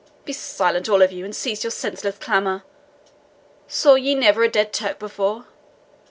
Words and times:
Be 0.25 0.33
silent, 0.33 0.89
all 0.89 1.03
of 1.03 1.11
you, 1.11 1.23
and 1.25 1.35
cease 1.35 1.63
your 1.63 1.69
senseless 1.69 2.17
clamour! 2.17 2.63
saw 3.67 3.93
ye 3.93 4.15
never 4.15 4.41
a 4.41 4.49
dead 4.49 4.73
Turk 4.73 4.97
before? 4.97 5.45